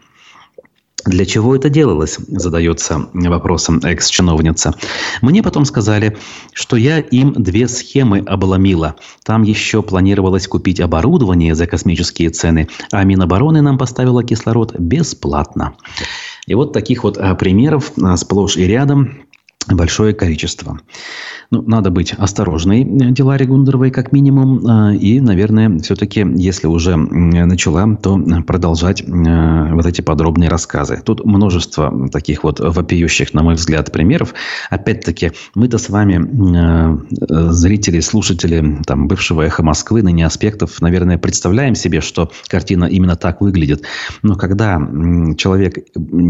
[1.05, 4.75] Для чего это делалось, задается вопросом экс-чиновница.
[5.21, 6.17] Мне потом сказали,
[6.53, 8.95] что я им две схемы обломила.
[9.23, 15.73] Там еще планировалось купить оборудование за космические цены, а Минобороны нам поставила кислород бесплатно.
[16.47, 19.23] И вот таких вот а, примеров а, сплошь и рядом
[19.67, 20.79] большое количество.
[21.51, 24.65] Ну, надо быть осторожной, э, Диларе Гундеровой, как минимум.
[24.65, 31.01] Э, и, наверное, все-таки, если уже начала, то продолжать э, вот эти подробные рассказы.
[31.03, 34.33] Тут множество таких вот вопиющих, на мой взгляд, примеров.
[34.69, 36.19] Опять-таки, мы-то с вами,
[37.51, 43.41] зрители, слушатели там, бывшего «Эхо Москвы», ныне аспектов, наверное, представляем себе, что картина именно так
[43.41, 43.83] выглядит.
[44.21, 44.77] Но когда
[45.37, 45.77] человек,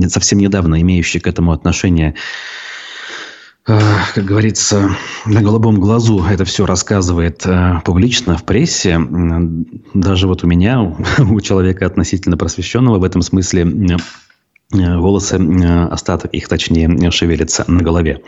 [0.08, 2.16] совсем недавно имеющий к этому отношение,
[4.16, 4.90] как говорится,
[5.26, 9.00] на голубом глазу это все рассказывает э, публично в прессе.
[9.94, 10.82] Даже вот у меня,
[11.20, 13.98] у человека относительно просвещенного в этом смысле,
[14.74, 18.24] э, волосы, э, остаток их точнее, шевелится на голове.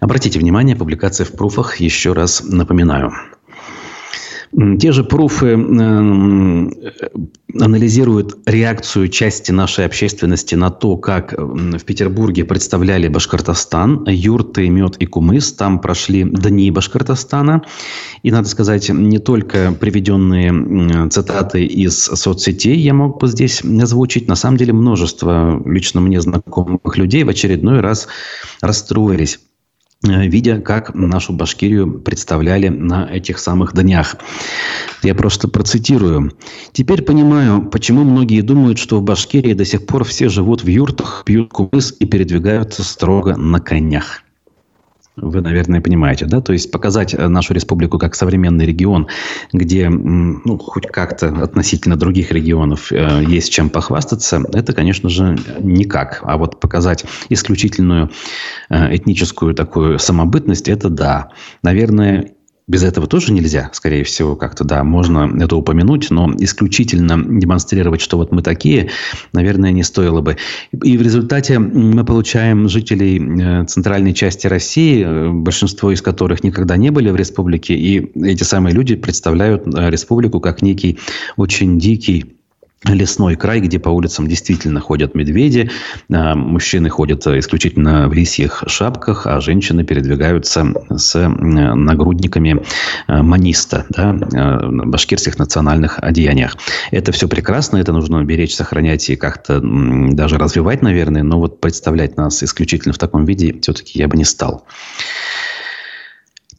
[0.00, 3.12] Обратите внимание, публикация в пруфах, еще раз напоминаю–
[4.80, 5.54] те же пруфы
[7.54, 15.06] анализируют реакцию части нашей общественности на то, как в Петербурге представляли Башкортостан, юрты, мед и
[15.06, 15.52] кумыс.
[15.52, 17.62] Там прошли дни Башкортостана.
[18.22, 24.28] И, надо сказать, не только приведенные цитаты из соцсетей я мог бы здесь озвучить.
[24.28, 28.08] На самом деле множество лично мне знакомых людей в очередной раз
[28.60, 29.47] расстроились Э,
[30.02, 34.16] видя, как нашу Башкирию представляли на этих самых днях.
[35.02, 36.32] Я просто процитирую.
[36.72, 41.22] «Теперь понимаю, почему многие думают, что в Башкирии до сих пор все живут в юртах,
[41.26, 44.22] пьют кумыс и передвигаются строго на конях».
[45.20, 46.40] Вы, наверное, понимаете, да?
[46.40, 49.08] То есть показать э, нашу республику как современный регион,
[49.52, 56.20] где, ну, хоть как-то относительно других регионов э, есть чем похвастаться, это, конечно же, никак.
[56.22, 58.10] А вот показать исключительную
[58.70, 61.30] э, этническую такую самобытность, это да.
[61.62, 62.32] Наверное,
[62.68, 68.18] без этого тоже нельзя, скорее всего, как-то, да, можно это упомянуть, но исключительно демонстрировать, что
[68.18, 68.90] вот мы такие,
[69.32, 70.36] наверное, не стоило бы.
[70.82, 76.76] И в результате мы получаем жителей э, центральной части России, э, большинство из которых никогда
[76.76, 80.98] не были в республике, и эти самые люди представляют э, республику как некий
[81.36, 82.37] очень дикий
[82.84, 85.70] лесной край, где по улицам действительно ходят медведи.
[86.12, 92.62] А, мужчины ходят исключительно в лисьих шапках, а женщины передвигаются с нагрудниками
[93.06, 96.56] а, маниста, да, башкирских национальных одеяниях.
[96.90, 102.16] Это все прекрасно, это нужно беречь, сохранять и как-то даже развивать, наверное, но вот представлять
[102.16, 104.64] нас исключительно в таком виде все-таки я бы не стал.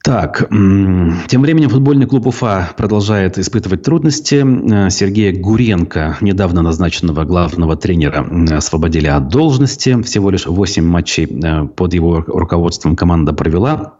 [0.04, 4.36] Так, тем временем футбольный клуб Уфа продолжает испытывать трудности.
[4.36, 10.02] Э, Сергея Гуренко, недавно назначенного главного тренера, освободили от должности.
[10.04, 13.96] Всего лишь 8 матчей э, под его руководством команда провела.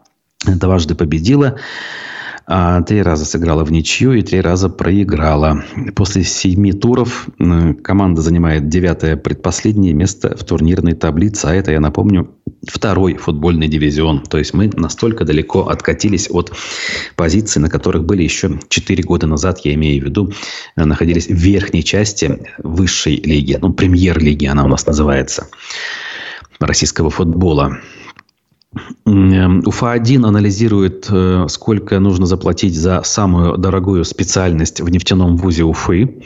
[0.46, 1.56] Дважды победила.
[2.52, 5.62] А три раза сыграла в ничью и три раза проиграла.
[5.94, 7.28] После семи туров
[7.84, 11.46] команда занимает девятое предпоследнее место в турнирной таблице.
[11.46, 12.34] А это, я напомню,
[12.66, 14.22] второй футбольный дивизион.
[14.22, 16.52] То есть мы настолько далеко откатились от
[17.14, 20.32] позиций, на которых были еще четыре года назад, я имею в виду,
[20.74, 23.56] находились в верхней части высшей лиги.
[23.62, 25.46] Ну, премьер-лиги она у нас называется
[26.58, 27.78] российского футбола.
[29.04, 36.22] УФА-1 анализирует, э, сколько нужно заплатить за самую дорогую специальность в нефтяном вузе Уфы.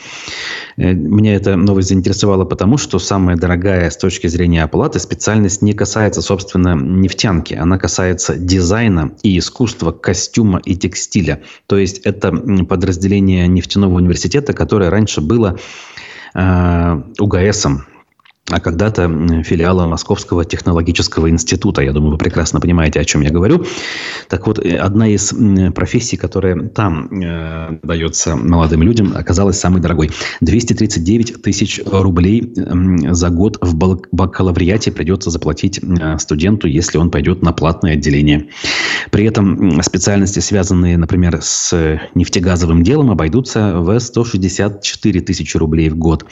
[0.77, 5.73] Э, меня эта новость заинтересовала потому, что самая дорогая с точки зрения оплаты специальность не
[5.73, 7.55] касается, собственно, нефтянки.
[7.55, 11.41] Она касается дизайна и искусства костюма и текстиля.
[11.67, 12.31] То есть это
[12.69, 15.59] подразделение нефтяного университета, которое раньше было
[16.35, 17.87] э, УГСом,
[18.51, 19.09] а когда-то
[19.43, 21.81] филиала Московского технологического института.
[21.81, 23.65] Я думаю, вы прекрасно понимаете, о чем я говорю.
[24.29, 25.33] Так вот, э, одна из
[25.75, 30.11] профессий, которая там э, дается молодым людям, оказалась самой дорогой.
[30.43, 33.77] 239 тысяч рублей за год в
[34.13, 38.51] бакалавриате придется заплатить э, студенту, если он пойдет на платное отделение.
[39.15, 46.27] При этом специальности, связанные, например, с нефтегазовым делом, обойдутся в 164 тысячи рублей в год.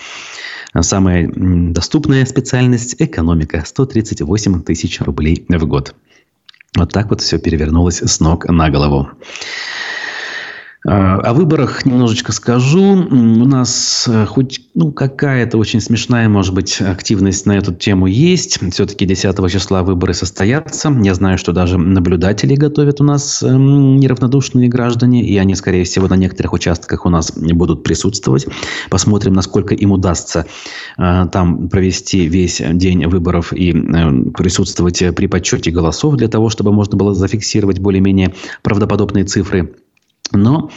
[0.81, 3.63] Самая доступная специальность– экономика.
[3.65, 5.95] 138 тысяч рублей в год.
[6.75, 9.11] Вот так вот все перевернулось с ног на голову.
[10.85, 12.83] А, о выборах немножечко скажу.
[12.83, 18.59] У нас э, хоть ну, какая-то очень смешная, может быть, активность на эту тему есть.
[18.73, 20.93] Все-таки 10 числа выборы состоятся.
[21.03, 26.09] Я знаю, что даже наблюдатели готовят у нас эм, неравнодушные граждане, и они, скорее всего,
[26.09, 28.49] на некоторых участках у нас будут присутствовать.
[28.91, 30.47] Посмотрим, насколько им удастся
[30.99, 36.73] э, там провести весь день выборов и э, присутствовать при подсчете голосов для того, чтобы
[36.73, 39.77] можно было зафиксировать более-менее правдоподобные цифры.
[40.33, 40.71] Но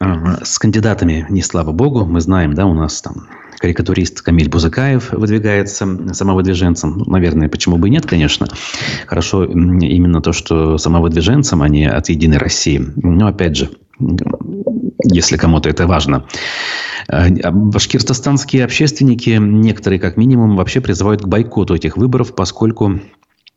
[0.00, 0.04] э,
[0.42, 2.04] с кандидатами не слава богу.
[2.04, 3.28] Мы знаем, да, у нас там
[3.58, 6.98] карикатурист Камиль Бузыкаев выдвигается самовыдвиженцем.
[6.98, 8.46] Ну, наверное, почему бы и нет, конечно.
[9.06, 12.82] Хорошо именно то, что самовыдвиженцем, а не от «Единой России».
[12.96, 13.70] Но, опять же,
[15.04, 16.24] если кому-то это важно.
[17.08, 23.00] Э, башкиртостанские общественники, некоторые как минимум, вообще призывают к бойкоту этих выборов, поскольку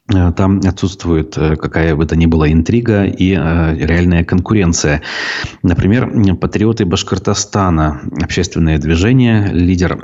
[0.07, 5.01] там отсутствует э, какая бы то ни была интрига и э, реальная конкуренция.
[5.63, 9.97] Например, патриоты Башкортостана, общественное движение, лидер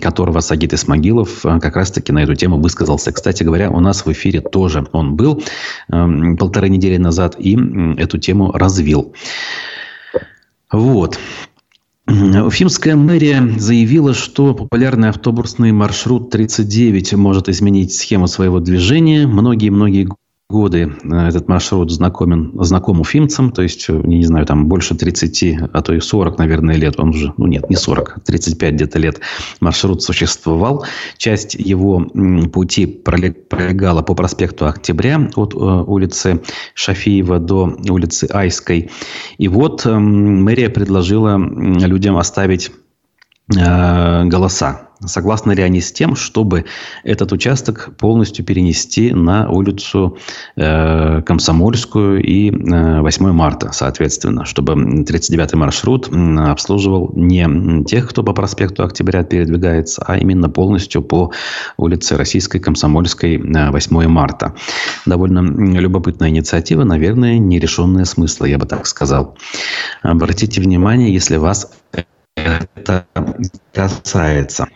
[0.00, 3.12] которого Сагит Исмагилов как раз-таки на эту тему высказался.
[3.12, 5.42] Кстати говоря, у нас в эфире тоже он был
[5.88, 7.58] полторы недели назад и
[7.98, 9.14] эту тему развил.
[10.70, 11.18] Вот.
[12.10, 19.28] Уфимская мэрия заявила, что популярный автобусный маршрут 39 может изменить схему своего движения.
[19.28, 20.08] Многие-многие
[20.50, 25.70] годы э, этот маршрут знакомен, знаком уфимцам, то есть, э, не знаю, там больше 30,
[25.72, 29.20] а то и 40, наверное, лет, он уже, ну нет, не 40, 35 где-то лет
[29.60, 30.84] маршрут существовал.
[31.16, 32.00] Часть его
[32.52, 36.42] пути пролегала по проспекту Октября от э, улицы
[36.74, 38.90] Шафиева до улицы Айской.
[39.38, 42.72] И вот мэрия предложила людям оставить
[43.48, 46.66] голоса Согласны ли они с тем, чтобы
[47.04, 50.18] этот участок полностью перенести на улицу
[50.56, 58.34] э, Комсомольскую и э, 8 марта, соответственно, чтобы 39-й маршрут обслуживал не тех, кто по
[58.34, 61.32] проспекту Октября передвигается, а именно полностью по
[61.78, 64.54] улице Российской Комсомольской э, 8 марта.
[65.06, 65.40] Довольно
[65.78, 69.38] любопытная инициатива, наверное, нерешенная смысла, я бы так сказал.
[70.02, 71.72] Обратите внимание, если вас
[72.34, 73.06] это
[73.72, 74.68] касается.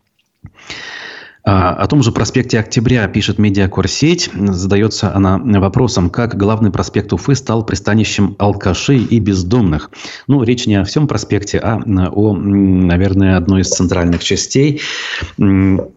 [1.46, 4.30] А, о том же проспекте Октября пишет медиакурсеть.
[4.34, 9.90] Задается она вопросом, как главный проспект Уфы стал пристанищем алкашей и бездомных.
[10.26, 14.80] Ну, речь не о всем проспекте, а о, наверное, одной из центральных частей,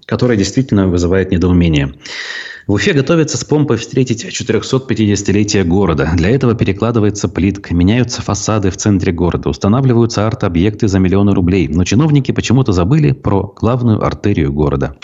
[0.05, 1.93] которая действительно вызывает недоумение.
[2.67, 6.11] В Уфе готовится с помпой встретить 450-летие города.
[6.13, 11.69] Для этого перекладывается плитка, меняются фасады в центре города, устанавливаются арт-объекты за миллионы рублей.
[11.69, 14.97] Но чиновники почему-то забыли про главную артерию города.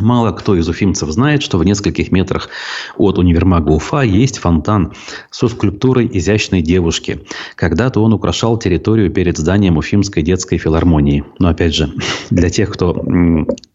[0.00, 2.48] Мало кто из уфимцев знает, что в нескольких метрах
[2.96, 4.92] от универмага Уфа есть фонтан
[5.30, 7.20] со скульптурой изящной девушки.
[7.54, 11.24] Когда-то он украшал территорию перед зданием Уфимской детской филармонии.
[11.38, 11.92] Но опять же,
[12.30, 13.04] для тех, кто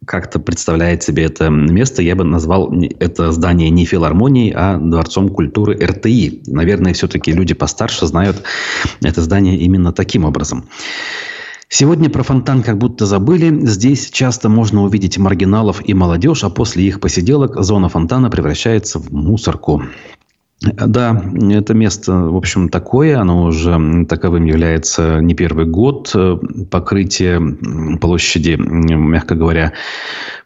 [0.05, 5.75] как-то представляет себе это место, я бы назвал это здание не филармонией, а Дворцом культуры
[5.75, 6.43] РТИ.
[6.47, 8.43] Наверное, все-таки люди постарше знают
[9.01, 10.65] это здание именно таким образом.
[11.73, 13.65] Сегодня про фонтан как будто забыли.
[13.65, 19.09] Здесь часто можно увидеть маргиналов и молодежь, а после их посиделок зона фонтана превращается в
[19.13, 19.81] мусорку.
[20.59, 23.17] Да, это место, в общем, такое.
[23.17, 26.13] Оно уже таковым является не первый год.
[26.69, 27.39] Покрытие
[28.01, 29.71] площади, мягко говоря,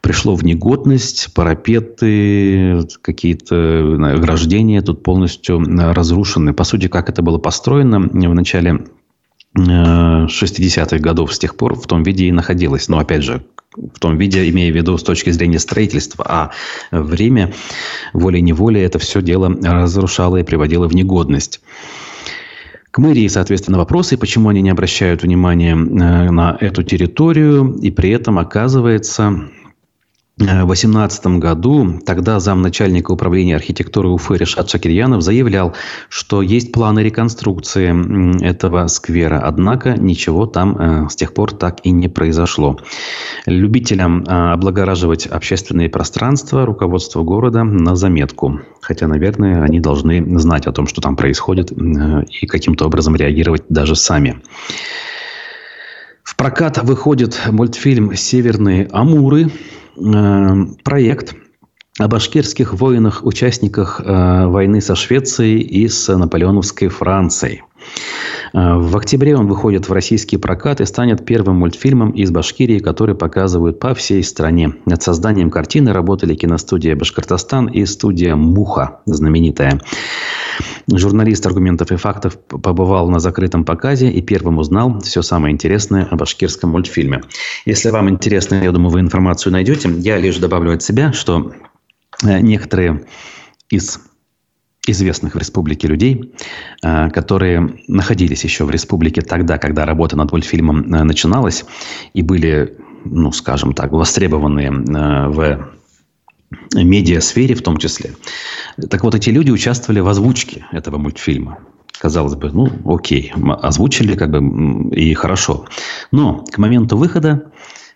[0.01, 1.34] пришло в негодность.
[1.34, 6.53] Парапеты, какие-то ограждения тут полностью разрушены.
[6.53, 8.86] По сути, как это было построено в начале
[9.58, 12.89] 60-х годов с тех пор в том виде и находилась.
[12.89, 13.43] Но, опять же,
[13.76, 16.51] в том виде, имея в виду с точки зрения строительства, а
[16.91, 17.53] время
[18.14, 21.62] волей-неволей это все дело разрушало и приводило в негодность.
[22.91, 28.12] К мэрии, соответственно, вопросы, почему они не обращают внимания э, на эту территорию, и при
[28.12, 29.49] этом оказывается,
[30.38, 35.74] 2018 году тогда замначальника управления архитектуры Уфы Решат Шакирьянов заявлял,
[36.10, 41.92] что есть планы реконструкции этого сквера, однако ничего там э, с тех пор так и
[41.92, 42.78] не произошло.
[43.46, 48.60] Любителям э, облагораживать общественные пространства руководство города на заметку.
[48.82, 51.76] Хотя, наверное, они должны знать о том, что там происходит э,
[52.42, 54.42] и каким-то образом реагировать даже сами.
[56.24, 61.36] В прокат выходит мультфильм «Северные Амуры», Э, проект
[61.98, 67.64] о башкирских воинах, участниках э, войны со Швецией и с наполеоновской Францией.
[68.54, 73.16] Э, в октябре он выходит в российский прокат и станет первым мультфильмом из Башкирии, который
[73.16, 74.74] показывают по всей стране.
[74.86, 79.80] Над созданием картины работали киностудия «Башкортостан» и студия «Муха», знаменитая.
[80.92, 86.16] Журналист аргументов и фактов побывал на закрытом показе и первым узнал все самое интересное о
[86.16, 87.22] башкирском мультфильме.
[87.66, 89.90] Если вам интересно, я думаю, вы информацию найдете.
[89.98, 91.54] Я лишь добавлю от себя, что
[92.24, 93.06] э, некоторые
[93.70, 94.00] из
[94.88, 96.36] известных в республике людей,
[96.84, 101.66] э, которые находились еще в республике тогда, когда работа над мультфильмом э, начиналась,
[102.14, 105.70] и были, ну, скажем так, востребованные в
[106.74, 108.12] медиасфере в том числе.
[108.89, 111.60] Так вот, эти люди участвовали в озвучке этого мультфильма.
[111.99, 113.32] Казалось бы, ну, окей,
[113.62, 115.66] озвучили как бы и хорошо.
[116.12, 117.51] Но к моменту выхода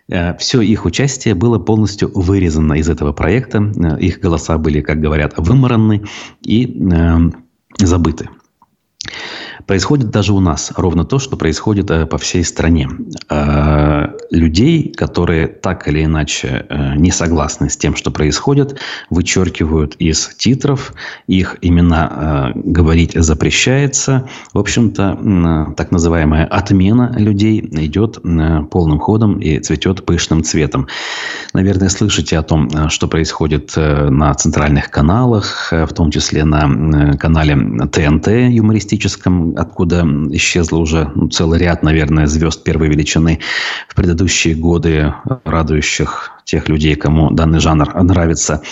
[0.08, 3.58] э, все их участие было полностью вырезано из этого проекта.
[3.58, 6.04] Э, их голоса были, как говорят, вымораны
[6.42, 7.18] и э,
[7.78, 8.30] забыты.
[9.66, 12.88] Происходит даже у нас ровно то, что происходит э, по всей стране.
[13.28, 18.78] Э, людей, которые так или иначе э, не согласны с тем, что происходит,
[19.10, 20.92] вычеркивают из титров,
[21.26, 24.28] их имена говорить запрещается.
[24.52, 28.18] В общем-то, так называемая отмена людей идет
[28.70, 30.86] полным ходом и цветет пышным цветом.
[31.54, 37.56] Наверное, слышите о том, что происходит на центральных каналах, в том числе на канале
[37.88, 43.40] ТНТ юмористическом, откуда исчезло уже ну, целый ряд, наверное, звезд первой величины
[43.88, 45.12] в предыдущие годы,
[45.44, 48.62] радующих тех людей, кому данный жанр нравится.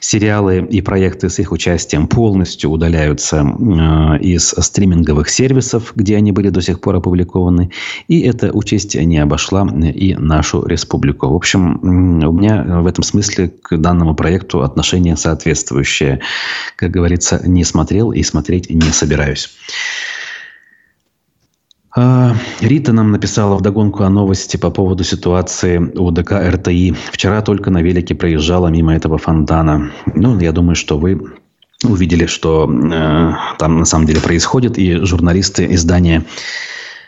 [0.00, 6.48] Сериалы и проекты с их участием полностью удаляются э, из стриминговых сервисов, где они были
[6.48, 7.70] до сих пор опубликованы.
[8.08, 11.28] И эта участь не обошла и нашу республику.
[11.28, 11.78] В общем,
[12.26, 16.20] у меня в этом смысле к данному проекту отношение соответствующее.
[16.76, 19.50] Как говорится, не смотрел и смотреть не собираюсь.
[21.98, 26.94] А, Рита нам написала в догонку о новости по поводу ситуации у ДК РТИ.
[27.10, 29.90] Вчера только на велике проезжала мимо этого фонтана.
[30.14, 31.18] Ну, я думаю, что вы
[31.82, 36.24] увидели, что э, там на самом деле происходит, и журналисты издания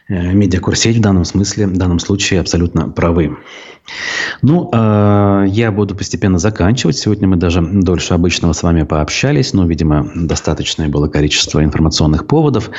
[0.09, 3.37] э, Медиакурсеть в данном смысле, в данном случае абсолютно правы.
[4.43, 6.97] Ну, э, я буду постепенно заканчивать.
[6.97, 12.71] Сегодня мы даже дольше обычного с вами пообщались, но, видимо, достаточное было количество информационных поводов.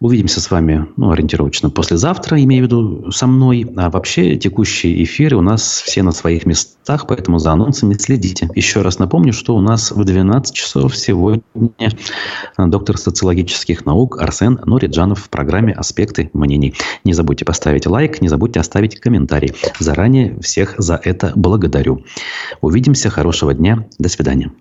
[0.00, 3.66] Увидимся с вами, ну, ориентировочно послезавтра, имею в виду со мной.
[3.76, 8.48] А вообще текущие эфиры у нас все на своих местах, поэтому за анонсами следите.
[8.54, 11.42] Еще раз напомню, что у нас в 12 часов сегодня
[12.58, 16.74] доктор социологических наук Арсен Нориджанов в программе «Аспекты мнений».
[17.04, 19.52] Не забудьте поставить лайк, не забудьте оставить комментарий.
[19.78, 22.04] Заранее всех за это благодарю.
[22.60, 23.10] Увидимся.
[23.10, 23.88] Хорошего дня.
[23.98, 24.52] До свидания.